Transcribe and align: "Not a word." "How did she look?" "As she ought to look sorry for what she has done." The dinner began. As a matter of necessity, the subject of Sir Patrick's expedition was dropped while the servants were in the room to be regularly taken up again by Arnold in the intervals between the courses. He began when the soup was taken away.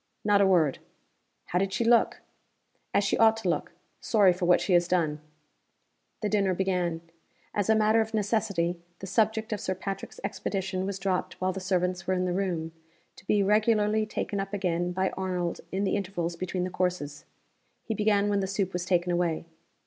"Not 0.25 0.41
a 0.41 0.47
word." 0.47 0.79
"How 1.45 1.59
did 1.59 1.71
she 1.73 1.85
look?" 1.85 2.21
"As 2.91 3.03
she 3.03 3.19
ought 3.19 3.37
to 3.37 3.49
look 3.49 3.73
sorry 3.99 4.33
for 4.33 4.45
what 4.45 4.59
she 4.59 4.73
has 4.73 4.87
done." 4.87 5.19
The 6.23 6.27
dinner 6.29 6.55
began. 6.55 7.01
As 7.53 7.69
a 7.69 7.75
matter 7.75 8.01
of 8.01 8.11
necessity, 8.11 8.79
the 8.97 9.05
subject 9.05 9.53
of 9.53 9.59
Sir 9.59 9.75
Patrick's 9.75 10.19
expedition 10.23 10.87
was 10.87 10.97
dropped 10.97 11.39
while 11.39 11.53
the 11.53 11.59
servants 11.59 12.07
were 12.07 12.15
in 12.15 12.25
the 12.25 12.33
room 12.33 12.71
to 13.15 13.27
be 13.27 13.43
regularly 13.43 14.07
taken 14.07 14.39
up 14.39 14.55
again 14.55 14.91
by 14.91 15.11
Arnold 15.11 15.61
in 15.71 15.83
the 15.83 15.95
intervals 15.95 16.35
between 16.35 16.63
the 16.63 16.71
courses. 16.71 17.25
He 17.83 17.93
began 17.93 18.27
when 18.27 18.39
the 18.39 18.47
soup 18.47 18.73
was 18.73 18.85
taken 18.85 19.11
away. 19.11 19.45